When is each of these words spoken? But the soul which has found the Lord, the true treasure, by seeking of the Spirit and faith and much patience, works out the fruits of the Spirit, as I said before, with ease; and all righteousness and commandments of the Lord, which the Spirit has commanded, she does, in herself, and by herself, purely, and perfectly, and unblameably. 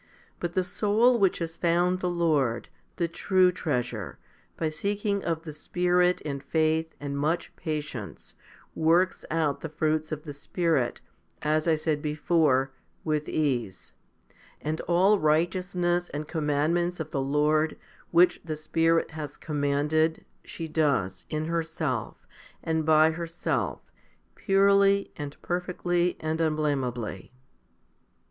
But 0.39 0.53
the 0.53 0.63
soul 0.63 1.19
which 1.19 1.37
has 1.37 1.57
found 1.57 1.99
the 1.99 2.09
Lord, 2.09 2.69
the 2.95 3.07
true 3.07 3.51
treasure, 3.51 4.17
by 4.57 4.67
seeking 4.69 5.23
of 5.23 5.43
the 5.43 5.53
Spirit 5.53 6.23
and 6.25 6.41
faith 6.41 6.95
and 6.99 7.15
much 7.15 7.55
patience, 7.55 8.33
works 8.73 9.25
out 9.29 9.61
the 9.61 9.69
fruits 9.69 10.11
of 10.11 10.23
the 10.23 10.33
Spirit, 10.33 11.01
as 11.43 11.67
I 11.67 11.75
said 11.75 12.01
before, 12.01 12.71
with 13.03 13.29
ease; 13.29 13.93
and 14.59 14.81
all 14.87 15.19
righteousness 15.19 16.09
and 16.09 16.27
commandments 16.27 16.99
of 16.99 17.11
the 17.11 17.21
Lord, 17.21 17.77
which 18.09 18.41
the 18.43 18.55
Spirit 18.55 19.11
has 19.11 19.37
commanded, 19.37 20.25
she 20.43 20.67
does, 20.67 21.27
in 21.29 21.45
herself, 21.45 22.25
and 22.63 22.87
by 22.87 23.11
herself, 23.11 23.81
purely, 24.33 25.11
and 25.15 25.39
perfectly, 25.43 26.17
and 26.19 26.39
unblameably. 26.41 27.29